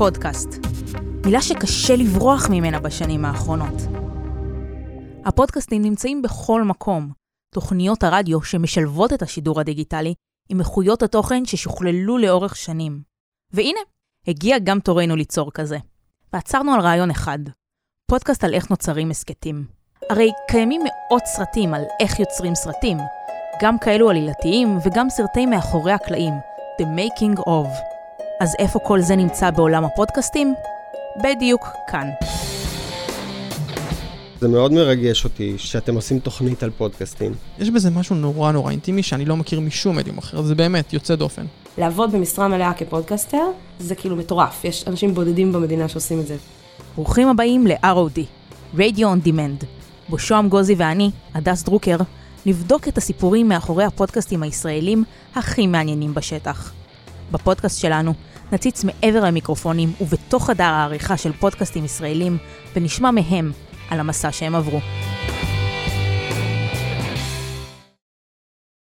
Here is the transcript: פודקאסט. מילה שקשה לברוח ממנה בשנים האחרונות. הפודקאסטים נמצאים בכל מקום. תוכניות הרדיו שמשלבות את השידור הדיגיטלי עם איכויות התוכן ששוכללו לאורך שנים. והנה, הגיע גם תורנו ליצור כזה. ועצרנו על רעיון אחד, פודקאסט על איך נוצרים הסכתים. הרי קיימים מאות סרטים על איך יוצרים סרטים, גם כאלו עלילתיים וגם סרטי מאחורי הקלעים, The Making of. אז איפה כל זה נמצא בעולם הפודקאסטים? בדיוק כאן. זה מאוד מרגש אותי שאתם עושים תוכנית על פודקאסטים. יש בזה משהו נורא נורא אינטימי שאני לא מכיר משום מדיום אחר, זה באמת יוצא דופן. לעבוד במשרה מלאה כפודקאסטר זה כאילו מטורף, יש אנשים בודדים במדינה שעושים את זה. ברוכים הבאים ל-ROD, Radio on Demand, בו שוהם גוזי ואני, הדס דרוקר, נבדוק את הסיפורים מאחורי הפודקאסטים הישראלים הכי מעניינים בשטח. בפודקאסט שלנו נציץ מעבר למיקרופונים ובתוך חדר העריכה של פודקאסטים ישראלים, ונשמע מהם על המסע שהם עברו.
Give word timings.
פודקאסט. 0.00 0.48
מילה 1.26 1.42
שקשה 1.42 1.96
לברוח 1.96 2.46
ממנה 2.50 2.80
בשנים 2.80 3.24
האחרונות. 3.24 3.74
הפודקאסטים 5.24 5.82
נמצאים 5.82 6.22
בכל 6.22 6.64
מקום. 6.64 7.10
תוכניות 7.54 8.02
הרדיו 8.02 8.42
שמשלבות 8.42 9.12
את 9.12 9.22
השידור 9.22 9.60
הדיגיטלי 9.60 10.14
עם 10.48 10.60
איכויות 10.60 11.02
התוכן 11.02 11.44
ששוכללו 11.44 12.18
לאורך 12.18 12.56
שנים. 12.56 13.02
והנה, 13.52 13.80
הגיע 14.28 14.58
גם 14.58 14.80
תורנו 14.80 15.16
ליצור 15.16 15.52
כזה. 15.52 15.78
ועצרנו 16.32 16.74
על 16.74 16.80
רעיון 16.80 17.10
אחד, 17.10 17.38
פודקאסט 18.10 18.44
על 18.44 18.54
איך 18.54 18.70
נוצרים 18.70 19.10
הסכתים. 19.10 19.64
הרי 20.10 20.30
קיימים 20.48 20.82
מאות 20.84 21.26
סרטים 21.26 21.74
על 21.74 21.82
איך 22.00 22.20
יוצרים 22.20 22.54
סרטים, 22.54 22.98
גם 23.62 23.78
כאלו 23.78 24.10
עלילתיים 24.10 24.78
וגם 24.86 25.10
סרטי 25.10 25.46
מאחורי 25.46 25.92
הקלעים, 25.92 26.34
The 26.80 26.84
Making 26.84 27.40
of. 27.40 27.89
אז 28.40 28.56
איפה 28.58 28.78
כל 28.78 29.00
זה 29.00 29.16
נמצא 29.16 29.50
בעולם 29.50 29.84
הפודקאסטים? 29.84 30.54
בדיוק 31.24 31.68
כאן. 31.88 32.08
זה 34.40 34.48
מאוד 34.48 34.72
מרגש 34.72 35.24
אותי 35.24 35.54
שאתם 35.58 35.94
עושים 35.94 36.18
תוכנית 36.18 36.62
על 36.62 36.70
פודקאסטים. 36.70 37.34
יש 37.58 37.70
בזה 37.70 37.90
משהו 37.90 38.16
נורא 38.16 38.52
נורא 38.52 38.70
אינטימי 38.70 39.02
שאני 39.02 39.24
לא 39.24 39.36
מכיר 39.36 39.60
משום 39.60 39.96
מדיום 39.96 40.18
אחר, 40.18 40.42
זה 40.42 40.54
באמת 40.54 40.92
יוצא 40.92 41.14
דופן. 41.14 41.44
לעבוד 41.78 42.12
במשרה 42.12 42.48
מלאה 42.48 42.72
כפודקאסטר 42.74 43.44
זה 43.78 43.94
כאילו 43.94 44.16
מטורף, 44.16 44.64
יש 44.64 44.84
אנשים 44.88 45.14
בודדים 45.14 45.52
במדינה 45.52 45.88
שעושים 45.88 46.20
את 46.20 46.26
זה. 46.26 46.36
ברוכים 46.96 47.28
הבאים 47.28 47.66
ל-ROD, 47.66 48.20
Radio 48.76 49.00
on 49.00 49.26
Demand, 49.26 49.64
בו 50.08 50.18
שוהם 50.18 50.48
גוזי 50.48 50.74
ואני, 50.74 51.10
הדס 51.34 51.62
דרוקר, 51.62 51.96
נבדוק 52.46 52.88
את 52.88 52.98
הסיפורים 52.98 53.48
מאחורי 53.48 53.84
הפודקאסטים 53.84 54.42
הישראלים 54.42 55.04
הכי 55.34 55.66
מעניינים 55.66 56.14
בשטח. 56.14 56.72
בפודקאסט 57.32 57.80
שלנו 57.80 58.14
נציץ 58.52 58.84
מעבר 58.84 59.24
למיקרופונים 59.24 59.92
ובתוך 60.00 60.46
חדר 60.46 60.64
העריכה 60.64 61.16
של 61.16 61.32
פודקאסטים 61.32 61.84
ישראלים, 61.84 62.38
ונשמע 62.76 63.10
מהם 63.10 63.52
על 63.90 64.00
המסע 64.00 64.32
שהם 64.32 64.54
עברו. 64.54 64.80